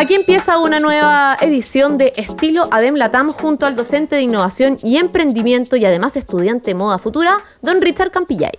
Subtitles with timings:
[0.00, 4.96] Aquí empieza una nueva edición de Estilo Adem Latam junto al docente de innovación y
[4.96, 8.52] emprendimiento y además estudiante moda futura, don Richard Campillay.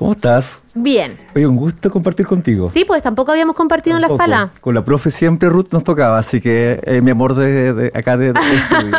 [0.00, 0.62] ¿Cómo estás?
[0.72, 1.18] Bien.
[1.36, 2.70] Oye, un gusto compartir contigo.
[2.70, 4.50] Sí, pues tampoco habíamos compartido en la sala.
[4.62, 8.28] Con la profe siempre Ruth nos tocaba, así que eh, mi amor de, acá de,
[8.28, 8.96] estudio.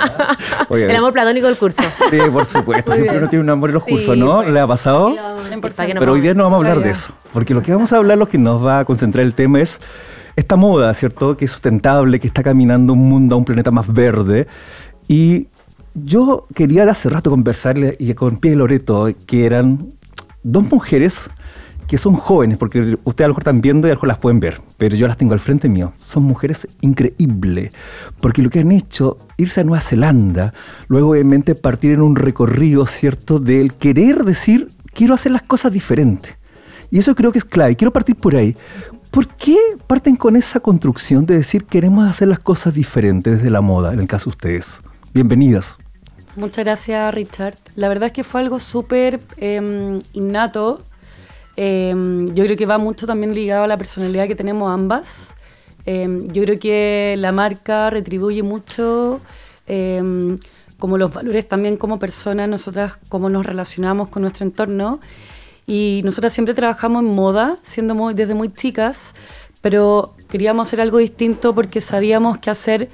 [0.89, 1.81] El amor platónico del curso.
[2.11, 2.91] Sí, por supuesto.
[2.91, 4.43] siempre uno tiene un amor en los cursos, ¿no?
[4.43, 5.15] Pues, ¿Le ha pasado?
[5.73, 8.19] Pero hoy día no vamos a hablar de eso, porque lo que vamos a hablar,
[8.19, 9.81] lo que nos va a concentrar el tema es
[10.35, 11.35] esta moda, ¿cierto?
[11.35, 14.45] Que es sustentable, que está caminando un mundo a un planeta más verde.
[15.07, 15.47] Y
[15.95, 19.89] yo quería de hace rato conversarle y con Pie Loreto, que eran
[20.43, 21.29] dos mujeres
[21.87, 24.17] que son jóvenes, porque ustedes a lo mejor están viendo y a lo mejor las
[24.17, 25.91] pueden ver, pero yo las tengo al frente mío.
[25.99, 27.71] Son mujeres increíbles,
[28.21, 30.53] porque lo que han hecho, irse a Nueva Zelanda,
[30.87, 36.37] luego obviamente partir en un recorrido, ¿cierto?, del querer decir, quiero hacer las cosas diferentes.
[36.91, 37.75] Y eso creo que es clave.
[37.75, 38.55] Quiero partir por ahí.
[39.11, 43.61] ¿Por qué parten con esa construcción de decir queremos hacer las cosas diferentes desde la
[43.61, 44.81] moda, en el caso de ustedes?
[45.13, 45.80] Bienvenidas.
[46.35, 47.57] Muchas gracias, Richard.
[47.75, 50.81] La verdad es que fue algo súper em, innato.
[51.57, 55.35] Em, yo creo que va mucho también ligado a la personalidad que tenemos ambas.
[55.85, 59.19] Em, yo creo que la marca retribuye mucho
[60.79, 64.99] como los valores también como personas, nosotras cómo nos relacionamos con nuestro entorno.
[65.67, 69.15] Y nosotras siempre trabajamos en moda, siendo muy, desde muy chicas,
[69.61, 72.89] pero queríamos hacer algo distinto porque sabíamos que hacer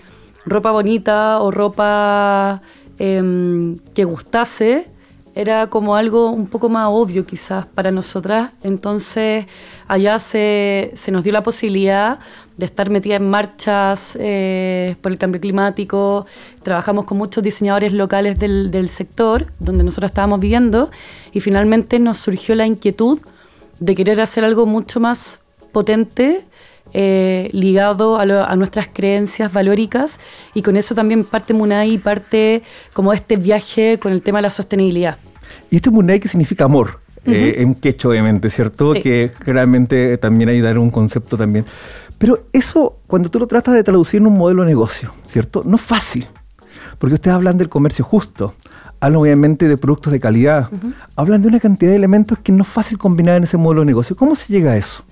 [0.45, 2.61] ropa bonita o ropa
[2.98, 4.90] em, que gustase
[5.36, 8.52] era como algo un poco más obvio quizás para nosotras.
[8.64, 9.45] Entonces
[9.88, 12.20] allá se, se nos dio la posibilidad
[12.58, 16.26] de estar metida en marchas eh, por el cambio climático.
[16.64, 20.89] Trabajamos con muchos diseñadores locales del, sector donde nosotros estábamos viviendo
[21.32, 23.20] y finalmente nos surgió la inquietud
[23.80, 26.45] de querer hacer algo mucho más potente
[26.93, 30.19] eh, ligado a, a, nuestras creencias valóricas
[30.53, 34.43] y con eso también parte Munay y parte como este viaje con el tema de
[34.43, 35.17] la sostenibilidad.
[35.70, 38.93] Y este Munay que significa amor, eh, en quechua obviamente, ¿cierto?
[38.93, 41.65] Que realmente también hay dar un concepto también.
[42.17, 45.61] Pero eso, cuando tú lo tratas de traducir en un modelo de negocio, ¿cierto?
[45.65, 46.26] No es fácil,
[46.97, 48.55] porque ustedes hablan del comercio justo,
[48.99, 50.70] hablan obviamente de productos de calidad,
[51.15, 53.87] hablan de una cantidad de elementos que no es fácil combinar en ese modelo de
[53.87, 54.15] negocio.
[54.15, 55.03] ¿Cómo se llega a eso?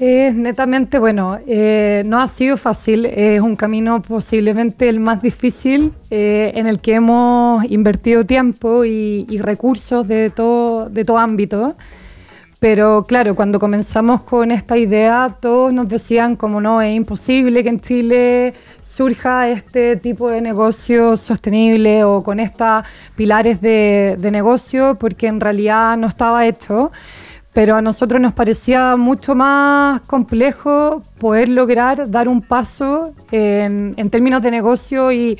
[0.00, 5.92] Es netamente, bueno, eh, no ha sido fácil, es un camino posiblemente el más difícil
[6.10, 11.76] eh, en el que hemos invertido tiempo y, recursos de todo, de todo ámbito.
[12.60, 17.68] Pero claro, cuando comenzamos con esta idea, todos nos decían como no, es imposible que
[17.68, 22.84] en Chile surja este tipo de negocio sostenible o con estos
[23.16, 26.90] pilares de, de negocio, porque en realidad no estaba hecho
[27.52, 34.42] pero a nosotros nos parecía mucho más complejo poder lograr dar un paso en, términos
[34.42, 35.36] de negocio y,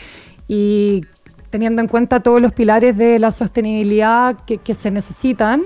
[1.50, 5.62] teniendo en cuenta todos los pilares de la sostenibilidad que, se necesitan.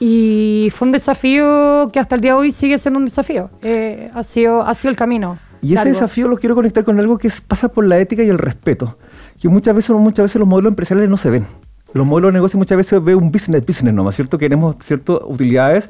[0.00, 3.50] Y fue un desafío que hasta el día de hoy sigue siendo un desafío.
[3.62, 5.38] Eh, ha, sido, ha sido el camino.
[5.62, 8.38] Y ese desafío lo quiero conectar con algo que pasa por la ética y el
[8.38, 8.98] respeto,
[9.40, 11.46] que muchas veces, muchas veces los modelos empresariales no se ven
[11.94, 14.36] los modelos de negocio muchas veces ve un business business nomás, ¿cierto?
[14.36, 15.88] Queremos ciertas utilidades,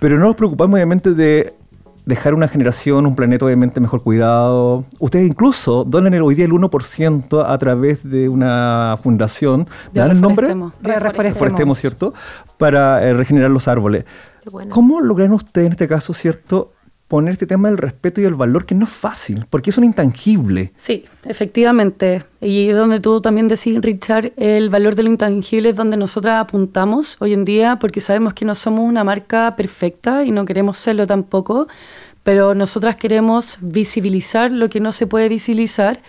[0.00, 1.54] pero no nos preocupamos obviamente de
[2.04, 4.84] dejar una generación, un planeta obviamente mejor cuidado.
[4.98, 9.66] Ustedes incluso donan el, hoy día el 1% a través de una fundación.
[9.92, 10.48] ¿Me dan el nombre?
[10.48, 11.22] Reforestemos.
[11.22, 12.14] Reforestemos, ¿cierto?
[12.58, 14.04] Para eh, regenerar los árboles.
[14.68, 16.73] ¿Cómo logran ustedes en este caso, cierto,
[17.08, 19.84] poner este tema del respeto y el valor, que no es fácil, porque es un
[19.84, 20.72] intangible.
[20.76, 22.24] Sí, efectivamente.
[22.40, 27.34] Y donde tú también decís, Richard, el valor del intangible es donde nosotras apuntamos hoy
[27.34, 31.68] en día, porque sabemos que no somos una marca perfecta y no queremos serlo tampoco,
[32.22, 36.00] pero nosotras queremos visibilizar lo que no se puede visibilizar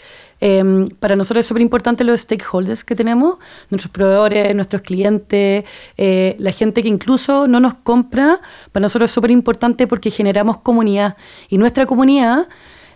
[0.47, 3.39] Em, para nosotros es súper importante los stakeholders que tenemos,
[3.71, 5.65] nuestros proveedores, nuestros clientes,
[5.97, 8.39] eh, la gente que incluso no nos compra,
[8.71, 11.17] para nosotros es súper importante porque generamos comunidad.
[11.49, 12.47] Y nuestra comunidad,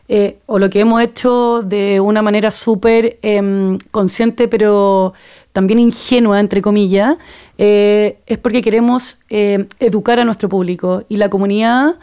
[0.08, 5.16] eh, o lo que hemos hecho de una manera súper em, consciente, pero
[5.52, 7.18] también ingenua, entre comillas,
[7.58, 11.04] eh, es porque queremos educar a nuestro público.
[11.10, 11.96] Y la comunidad,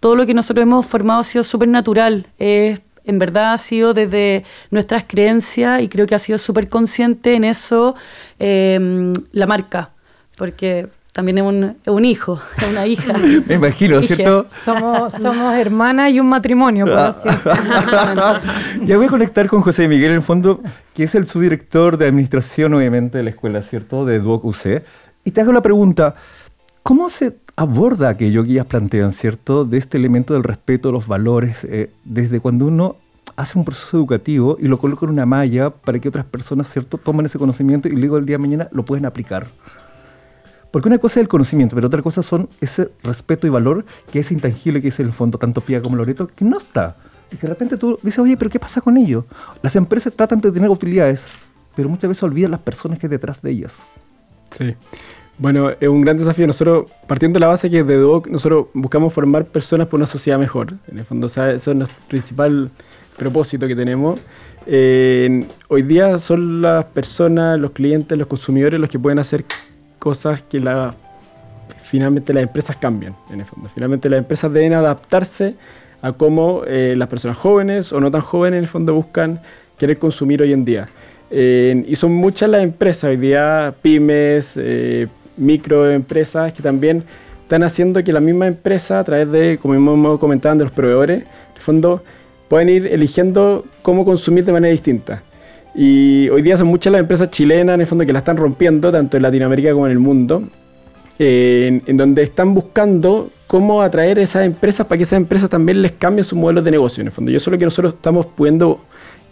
[0.00, 2.26] todo lo que nosotros hemos formado ha sido súper natural.
[3.04, 7.44] En verdad ha sido desde nuestras creencias y creo que ha sido súper consciente en
[7.44, 7.94] eso
[8.38, 9.90] em, la marca,
[10.36, 13.14] porque también es un, es un hijo, es una hija.
[13.46, 14.46] Me imagino, ¿cierto?
[14.48, 18.40] Somos, somos hermanas y un matrimonio, por así decirlo.
[18.82, 20.60] ya voy a conectar con José Miguel, en el fondo,
[20.94, 24.04] que es el subdirector de administración, obviamente, de la escuela, ¿cierto?
[24.04, 24.82] De Duoc UC.
[25.24, 26.14] Y te hago la pregunta,
[26.82, 29.64] ¿cómo se aborda aquello que ellas plantean, ¿cierto?
[29.64, 32.96] De este elemento del respeto, los valores, eh, desde cuando uno
[33.36, 36.98] hace un proceso educativo y lo coloca en una malla para que otras personas, ¿cierto?,
[36.98, 39.46] tomen ese conocimiento y luego el día de mañana lo pueden aplicar.
[40.70, 44.20] Porque una cosa es el conocimiento, pero otra cosa son ese respeto y valor que
[44.20, 46.96] es intangible, que es el fondo, tanto Pía como Loreto, que no está.
[47.30, 49.26] Y que de repente tú dices, oye, pero ¿qué pasa con ello?
[49.62, 51.26] Las empresas tratan de tener utilidades,
[51.76, 53.82] pero muchas veces olvidan las personas que hay detrás de ellas.
[54.50, 54.74] Sí.
[55.38, 56.46] Bueno, es un gran desafío.
[56.46, 60.38] Nosotros, partiendo de la base que de Duoc, nosotros buscamos formar personas por una sociedad
[60.38, 60.74] mejor.
[60.88, 62.70] En el fondo, o sea, eso es nuestro principal
[63.16, 64.20] propósito que tenemos.
[64.66, 69.44] Eh, hoy día son las personas, los clientes, los consumidores los que pueden hacer
[69.98, 70.94] cosas que la,
[71.80, 73.68] finalmente las empresas cambian, en el fondo.
[73.68, 75.54] Finalmente las empresas deben adaptarse
[76.00, 79.40] a cómo eh, las personas jóvenes o no tan jóvenes en el fondo buscan
[79.78, 80.88] querer consumir hoy en día.
[81.30, 85.08] Eh, y son muchas las empresas hoy día, pymes, eh,
[85.42, 87.04] microempresas, que también
[87.42, 91.18] están haciendo que la misma empresa, a través de, como hemos comentado, de los proveedores,
[91.18, 92.02] en el fondo
[92.48, 95.22] pueden ir eligiendo cómo consumir de manera distinta.
[95.74, 98.90] Y hoy día son muchas las empresas chilenas, en el fondo, que la están rompiendo,
[98.92, 100.42] tanto en Latinoamérica como en el mundo,
[101.18, 105.82] en, en, donde están buscando cómo atraer a esas empresas para que esas empresas también
[105.82, 107.30] les cambien sus modelos de negocio, en el fondo.
[107.30, 108.80] Y eso es lo que nosotros estamos pudiendo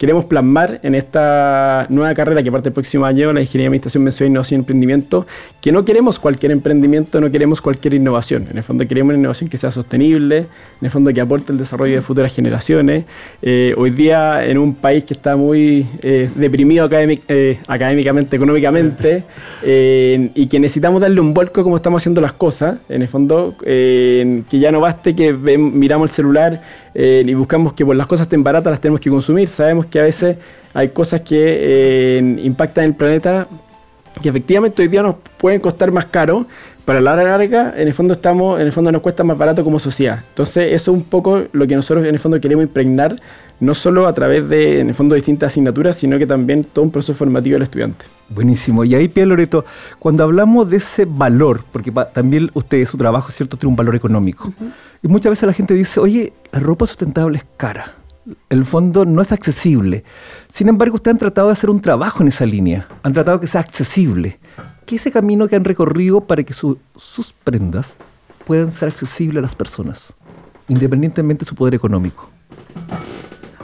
[0.01, 4.03] queremos plasmar en esta nueva carrera que parte el próximo año, la Ingeniería de Administración,
[4.03, 5.27] Mención, Innovación y Emprendimiento,
[5.61, 8.47] que no queremos cualquier emprendimiento, no queremos cualquier innovación.
[8.49, 10.45] En el fondo queremos una innovación que sea sostenible, en
[10.81, 13.05] el fondo que aporte el desarrollo de futuras generaciones.
[13.43, 19.23] Eh, hoy día en un país que está muy eh, deprimido eh, académicamente, económicamente,
[19.63, 23.55] y que necesitamos darle un vuelco como estamos haciendo las cosas, en el fondo,
[24.49, 26.61] que ya no baste que miramos el celular
[26.93, 30.03] y buscamos que por las cosas estén baratas las tenemos que consumir, sabemos que a
[30.03, 30.37] veces
[30.73, 33.47] hay cosas que eh, impactan el planeta
[34.21, 36.45] que efectivamente hoy día nos pueden costar más caro,
[36.85, 39.63] pero a la larga, en el fondo estamos, en el fondo nos cuesta más barato
[39.63, 40.19] como sociedad.
[40.29, 43.15] Entonces, eso es un poco lo que nosotros en el fondo queremos impregnar,
[43.61, 46.91] no solo a través de, en el fondo, distintas asignaturas, sino que también todo un
[46.91, 48.05] proceso formativo del estudiante.
[48.27, 48.83] Buenísimo.
[48.83, 49.63] Y ahí, Pia Loreto,
[49.99, 54.51] cuando hablamos de ese valor, porque también usted, su trabajo, ¿cierto?, tiene un valor económico.
[55.01, 58.01] Y muchas veces la gente dice, oye, la ropa sustentable es cara
[58.49, 60.03] el fondo no es accesible.
[60.47, 63.47] Sin embargo, ustedes han tratado de hacer un trabajo en esa línea, han tratado que
[63.47, 64.39] sea accesible.
[64.85, 67.97] ¿Qué es ese camino que han recorrido para que sus prendas
[68.45, 70.13] puedan ser accesibles a las personas,
[70.67, 72.29] independientemente de su poder económico?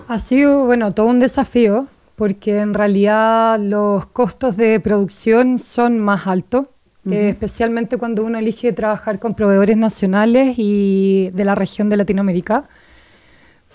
[0.08, 6.28] Ha sido, bueno, todo un desafío, porque en realidad los costos de producción son más
[6.28, 6.68] altos,
[7.10, 12.68] eh, especialmente cuando uno elige trabajar con proveedores nacionales y de la región de Latinoamérica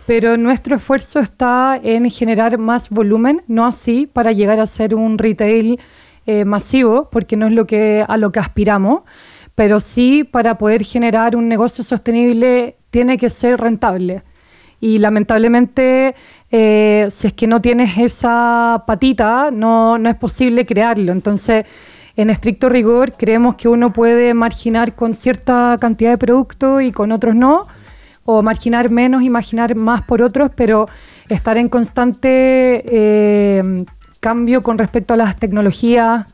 [0.06, 5.18] pero nuestro esfuerzo está en generar más volumen, no así para llegar a ser un
[5.18, 5.78] retail
[6.26, 9.02] eh, masivo, porque no es lo que, a lo que aspiramos,
[9.54, 14.22] pero sí para poder generar un negocio sostenible tiene que ser rentable.
[14.82, 16.16] Y lamentablemente,
[16.50, 21.12] eh, si es que no tienes esa patita, no, no es posible crearlo.
[21.12, 21.66] Entonces,
[22.16, 27.12] en estricto rigor, creemos que uno puede marginar con cierta cantidad de producto y con
[27.12, 27.68] otros no
[28.24, 30.88] o marginar menos, imaginar más por otros, pero
[31.28, 33.84] estar en constante eh,
[34.18, 36.26] cambio con respecto a las tecnologías,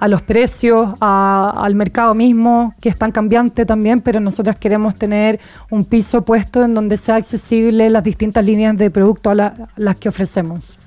[0.00, 5.38] a, los precios, al mercado mismo, que es tan cambiante también, pero nosotros queremos tener
[5.70, 10.08] un piso puesto en donde sea accesible las distintas líneas de producto a las que
[10.08, 10.78] ofrecemos.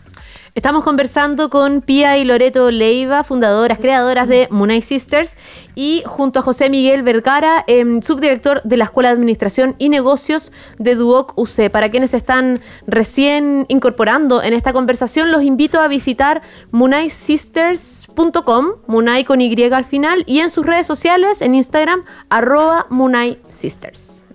[0.55, 5.36] Estamos conversando con Pía y Loreto Leiva, fundadoras, creadoras de Munay Sisters,
[5.74, 10.51] y junto a José Miguel Vergara, em, subdirector de la Escuela de Administración y Negocios
[10.77, 11.72] de Duoc UC.
[11.72, 19.41] Para quienes están recién incorporando en esta conversación, los invito a visitar munaysisters.com, Munay con
[19.41, 23.39] Y al final, y en sus redes sociales, en Instagram, arroba Munay.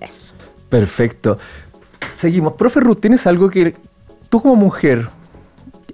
[0.00, 0.34] Eso.
[0.68, 1.38] Perfecto.
[2.16, 2.54] Seguimos.
[2.54, 3.76] Profe Ruth, ¿tienes algo que
[4.28, 5.16] tú como mujer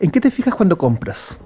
[0.04, 1.40] ¿En qué te fijas cuando compras?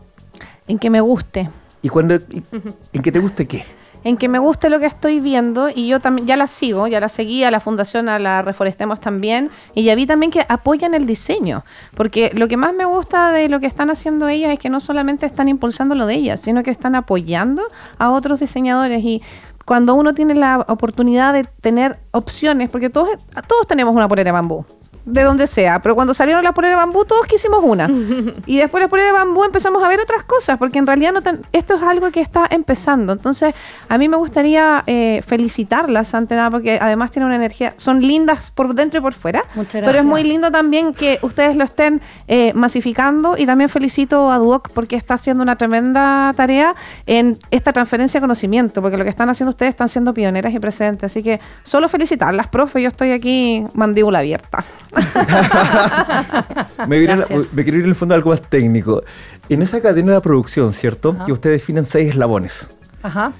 [0.66, 1.48] En que me guste.
[1.80, 3.64] ¿Y cuando, en que te guste qué?
[4.02, 6.98] En que me guste lo que estoy viendo y yo también ya la sigo, ya
[6.98, 10.94] la seguí a la fundación, a la Reforestemos también y ya vi también que apoyan
[10.94, 14.58] el diseño, porque lo que más me gusta de lo que están haciendo ellas es
[14.58, 17.62] que no solamente están impulsando lo de ellas, sino que están apoyando
[17.96, 19.22] a otros diseñadores y
[19.66, 23.10] cuando uno tiene la oportunidad de tener opciones, porque todos,
[23.46, 24.64] todos tenemos una polera de bambú,
[25.08, 27.88] de donde sea, pero cuando salieron las poleras de bambú todos quisimos una.
[28.46, 31.20] y después las poleras de bambú empezamos a ver otras cosas, porque en realidad no
[31.52, 33.12] esto es algo que está empezando.
[33.12, 33.54] Entonces,
[33.88, 38.50] a mí me gustaría eh, felicitarlas ante nada, porque además tienen una energía, son lindas
[38.50, 39.44] por dentro y por fuera.
[39.54, 39.86] Muchas gracias.
[39.86, 44.38] Pero es muy lindo también que ustedes lo estén eh, masificando y también felicito a
[44.38, 46.74] Duoc porque está haciendo una tremenda tarea
[47.06, 50.58] en esta transferencia de conocimiento, porque lo que están haciendo ustedes están siendo pioneras y
[50.58, 51.12] presentes.
[51.12, 54.64] Así que solo felicitarlas, profe, yo estoy aquí mandíbula abierta.
[56.88, 59.02] me, quiero ir en el fondo algo más técnico.
[59.48, 61.16] En esa cadena de producción, ¿cierto?
[61.24, 62.70] Que ustedes definen seis eslabones.
[63.02, 63.32] Ajá.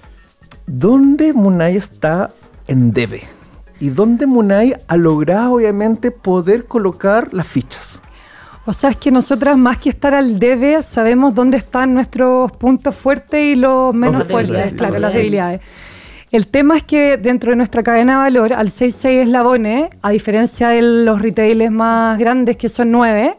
[0.67, 2.31] ¿Dónde Munay está
[2.67, 3.23] en debe?
[3.81, 8.03] ¿Y dónde Munay ha logrado, obviamente, poder colocar las fichas?
[8.67, 12.95] O sea, es que nosotras más que estar al debe, sabemos dónde están nuestros puntos
[12.95, 15.62] fuertes y los menos fuertes, claro, las debilidades.
[16.30, 20.68] El tema es que dentro de nuestra cadena de valor, al 6-6 eslabones, a diferencia
[20.68, 23.35] de los retailers más grandes que son 9,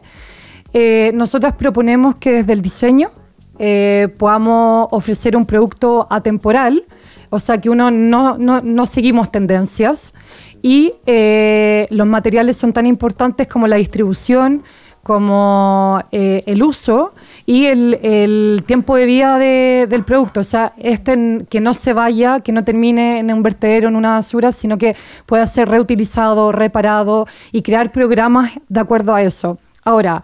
[0.72, 3.12] eh, nosotras proponemos que desde el diseño
[3.60, 6.84] eh, podamos ofrecer un producto atemporal,
[7.28, 10.12] o sea que uno no, no, seguimos tendencias
[10.60, 14.64] y eh, los materiales son tan importantes como la distribución,
[15.02, 17.14] como eh, el uso
[17.46, 20.40] y el, tiempo de vida del producto.
[20.40, 24.14] O sea, este que no se vaya, que no termine en un vertedero, en una
[24.14, 24.94] basura, sino que
[25.26, 29.58] pueda ser reutilizado, reparado y crear programas de acuerdo a eso.
[29.84, 30.22] Ahora,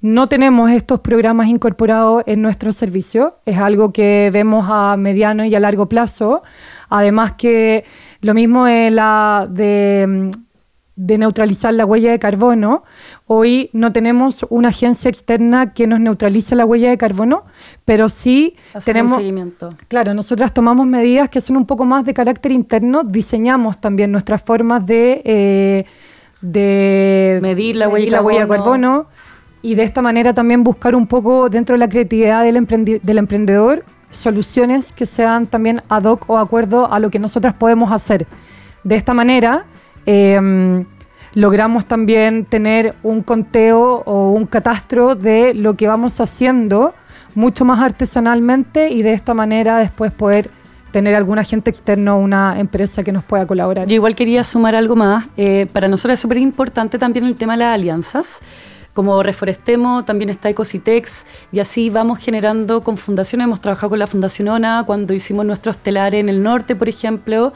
[0.00, 5.54] no tenemos estos programas incorporados en nuestro servicio, es algo que vemos a mediano y
[5.54, 6.42] a largo plazo.
[6.90, 7.84] Además que
[8.20, 10.30] lo mismo es la de
[10.96, 12.84] de neutralizar la huella de carbono.
[13.26, 17.44] Hoy no tenemos una agencia externa que nos neutralice la huella de carbono,
[17.84, 19.16] pero sí tenemos...
[19.16, 19.70] seguimiento.
[19.88, 24.42] Claro, nosotras tomamos medidas que son un poco más de carácter interno, diseñamos también nuestras
[24.42, 25.84] formas de, eh,
[26.40, 29.06] de medir la huella, de carbono
[29.62, 33.84] y de esta manera también buscar un poco dentro de la creatividad del, del emprendedor
[34.10, 38.26] soluciones que sean también ad hoc o acuerdo a lo que nosotras podemos hacer.
[38.84, 39.66] De esta manera
[40.06, 40.84] Em,
[41.34, 46.94] logramos también tener un conteo o un catastro de lo que vamos haciendo
[47.34, 50.50] mucho más artesanalmente y de esta manera después poder
[50.92, 53.88] tener algún agente externo, una empresa que nos pueda colaborar.
[53.88, 55.26] Yo igual quería sumar algo más.
[55.36, 58.42] Eh, para nosotros es súper importante también el tema de las alianzas.
[58.92, 63.46] Como Reforestemos, también está Ecositex, y así vamos generando con fundaciones.
[63.46, 67.52] Hemos trabajado con la Fundación ONA cuando hicimos nuestros telares en el norte, por ejemplo.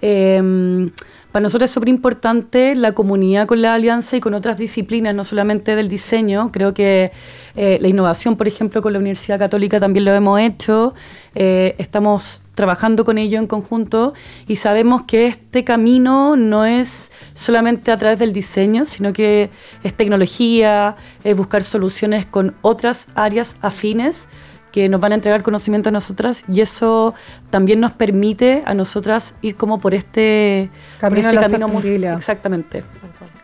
[0.00, 0.90] Eh,
[1.32, 5.24] para nosotros es súper importante la comunidad con la alianza y con otras disciplinas, no
[5.24, 6.50] solamente del diseño.
[6.52, 7.12] Creo que
[7.54, 10.94] eh, la innovación, por ejemplo, con la Universidad Católica también lo hemos hecho.
[11.34, 14.14] Eh, estamos trabajando con ello en conjunto
[14.46, 19.50] y sabemos que este camino no es solamente a través del diseño, sino que
[19.84, 24.28] es tecnología, es buscar soluciones con otras áreas afines
[24.72, 27.14] que nos van a entregar conocimiento a nosotras y eso
[27.50, 30.70] también nos permite a nosotras ir como por este
[31.00, 32.82] camino, por este camino exactamente.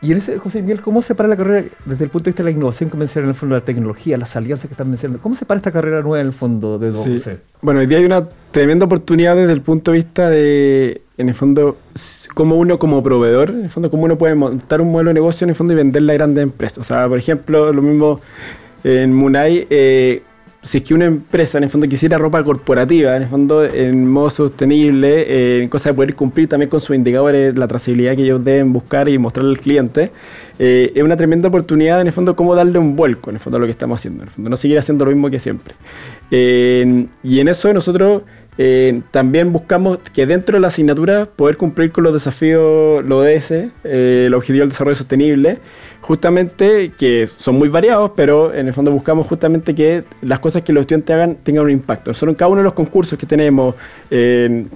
[0.04, 2.42] Y en ese, José Miguel, ¿cómo se para la carrera desde el punto de vista
[2.42, 5.22] de la innovación convencional en el fondo de la tecnología, las alianzas que están mencionando?
[5.22, 7.18] ¿Cómo se para esta carrera nueva en el fondo de sí.
[7.62, 11.34] Bueno, hoy día hay una tremenda oportunidad desde el punto de vista de, en el
[11.34, 11.78] fondo,
[12.34, 15.46] cómo uno como proveedor, en el fondo, cómo uno puede montar un modelo de negocio
[15.46, 16.78] en el fondo y venderla a grandes empresas.
[16.78, 18.20] O sea, por ejemplo, lo mismo
[18.84, 20.22] en Munay, eh,
[20.64, 24.08] si es que una empresa en el fondo quisiera ropa corporativa, en el fondo en
[24.08, 28.22] modo sostenible, eh, en cosa de poder cumplir también con sus indicadores, la trazabilidad que
[28.22, 30.10] ellos deben buscar y mostrarle al cliente,
[30.58, 33.58] eh, es una tremenda oportunidad en el fondo cómo darle un vuelco en el fondo
[33.58, 35.74] a lo que estamos haciendo, en el fondo no seguir haciendo lo mismo que siempre.
[36.30, 38.22] y en eso nosotros
[38.56, 43.50] eh, también buscamos que dentro de la asignatura poder cumplir con los desafíos, los ODS,
[43.50, 45.58] eh, el Objetivo del Desarrollo Sostenible,
[46.00, 50.72] justamente que son muy variados, pero en el fondo buscamos justamente que las cosas que
[50.72, 52.10] los estudiantes hagan tengan un impacto.
[52.10, 53.74] Nosotros en cada uno de los concursos que tenemos,
[54.10, 54.66] eh,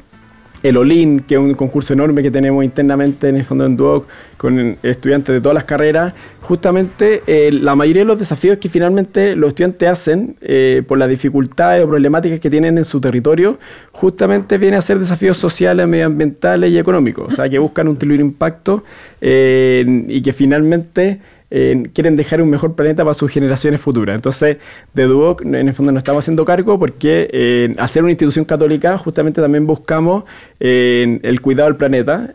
[0.63, 4.07] el OLIN, que es un concurso enorme que tenemos internamente en el fondo en Duoc
[4.37, 9.37] con estudiantes de todas las carreras, justamente eh, la mayoría de los desafíos que finalmente
[9.37, 13.59] los estudiantes hacen eh, por las dificultades o problemáticas que tienen en su territorio,
[13.93, 18.85] justamente viene a ser desafíos sociales, medioambientales y económicos, o sea, que buscan un impacto
[19.21, 24.17] eh, y que finalmente quieren dejar un mejor planeta para sus generaciones futuras.
[24.17, 24.59] Entonces,
[24.93, 28.45] de Duoc, en el fondo nos estamos haciendo cargo porque eh, al ser una institución
[28.45, 30.25] católica, justamente también buscamos
[30.61, 32.35] el cuidado del planeta.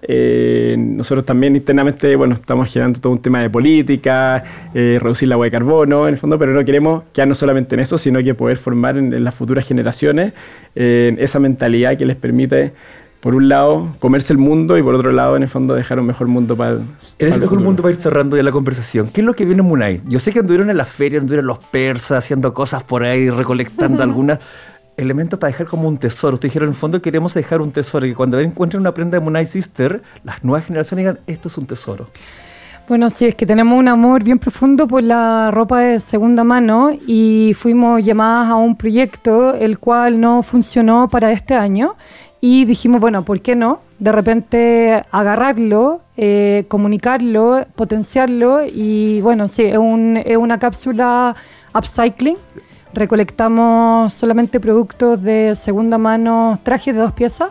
[0.77, 4.43] nosotros también internamente, bueno, estamos generando todo un tema de política,
[4.73, 7.81] eh, reducir la agua de carbono, en el fondo, pero no queremos quedarnos solamente en
[7.81, 10.33] eso, sino que poder formar en, las futuras generaciones
[10.75, 12.73] esa mentalidad que les permite
[13.23, 16.07] por un lado, comerse el mundo y por otro lado, en el fondo, dejar un
[16.07, 16.81] mejor mundo para el.
[17.19, 19.07] En ese mejor mundo para ir cerrando ya la conversación.
[19.07, 20.01] ¿Qué es lo que viene en Munay?
[20.09, 24.03] Yo sé que anduvieron en la feria, anduvieron los persas haciendo cosas por ahí, recolectando
[24.03, 24.39] algunos
[24.97, 26.33] elementos para dejar como un tesoro.
[26.33, 29.17] Ustedes dijeron, en el fondo queremos dejar un tesoro, y que cuando encuentren una prenda
[29.17, 32.09] de Munay Sister, las nuevas generaciones digan, esto es un tesoro.
[32.89, 36.91] Bueno, sí, es que tenemos un amor bien profundo por la ropa de segunda mano
[37.07, 41.95] y fuimos llamadas a un proyecto el cual no funcionó para este año
[42.45, 43.79] y dijimos, bueno, ¿por qué no?
[43.99, 51.37] De repente agarrarlo, eh, comunicarlo, potenciarlo y bueno, sí, es, un, es una cápsula
[51.73, 52.35] upcycling.
[52.93, 57.47] Recolectamos solamente productos de segunda mano, trajes de dos piezas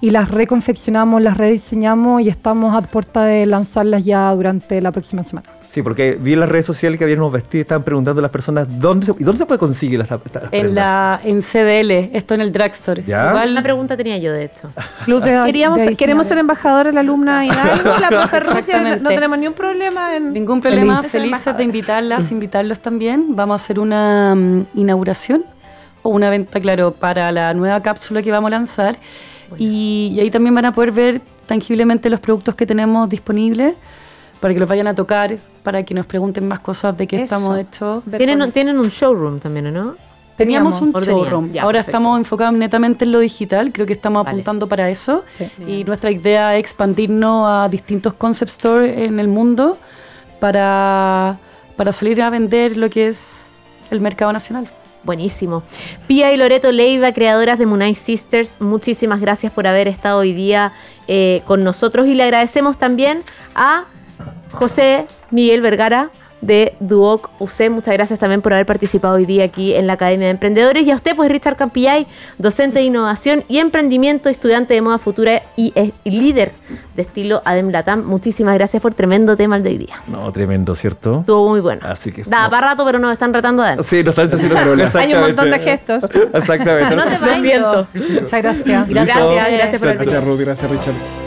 [0.00, 5.22] y las reconfeccionamos, las rediseñamos y estamos a puerta de lanzarlas ya durante la próxima
[5.22, 5.48] semana.
[5.60, 8.30] Sí, porque vi en las redes sociales que habíamos vestido y estaban preguntando a las
[8.30, 10.20] personas dónde se, ¿y dónde se puede conseguir las, las
[10.52, 13.02] en la En CDL, esto en el drugstore.
[13.02, 14.70] Igual una pregunta tenía yo, de hecho.
[15.44, 20.16] Queríamos, queremos ser embajadores, la alumna Hidalgo, la profe no tenemos ningún problema.
[20.16, 20.32] En...
[20.32, 23.36] Ningún problema, felices, de invitarlas, invitarlos también.
[23.36, 25.44] Vamos a hacer una mm, inauguración
[26.02, 28.96] o una venta, claro, para la nueva cápsula que vamos a lanzar
[29.58, 33.74] y, ahí también van a poder ver tangiblemente los productos que tenemos disponibles
[34.40, 37.58] para que los vayan a tocar, para que nos pregunten más cosas de qué estamos
[37.58, 38.02] hechos.
[38.16, 39.96] ¿Tienen, tienen un showroom también, ¿no?
[40.36, 41.52] Teníamos un showroom.
[41.60, 43.72] Ahora estamos enfocados netamente en lo digital.
[43.72, 45.22] Creo que estamos apuntando para eso.
[45.66, 49.76] Y nuestra idea es expandirnos a distintos concept stores en el mundo
[50.38, 51.38] para,
[51.76, 53.50] para salir a vender lo que es
[53.90, 54.66] el mercado nacional.
[55.02, 55.62] Buenísimo.
[56.06, 60.72] Pía y Loreto Leiva, creadoras de Moonlight Sisters, muchísimas gracias por haber estado hoy día
[61.08, 63.22] eh, con nosotros y le agradecemos también
[63.54, 63.84] a
[64.52, 66.10] José Miguel Vergara
[66.40, 67.70] de Duoc UC.
[67.70, 70.86] Muchas gracias también por haber participado hoy día aquí en la Academia de Emprendedores.
[70.86, 72.06] Y a usted, pues Richard Campillay,
[72.38, 75.72] docente de innovación y emprendimiento, estudiante de moda futura y,
[76.04, 76.52] líder
[76.94, 78.04] de estilo Adem Latam.
[78.04, 79.94] Muchísimas gracias por tremendo tema el de hoy día.
[80.06, 81.20] No, tremendo, ¿cierto?
[81.20, 81.82] Estuvo muy bueno.
[81.84, 82.24] Así que.
[82.24, 83.84] Da para rato, pero nos están retando adentro.
[83.84, 84.96] Sí, nos están haciendo problemas.
[84.96, 86.04] Hay un montón de gestos.
[86.32, 86.96] Exactamente.
[86.96, 87.86] no te siento.
[87.94, 88.88] Muchas gracias.
[88.88, 89.18] Gracias,
[89.52, 90.40] gracias por el Gracias, Ruth.
[90.40, 91.19] Gracias, Richard.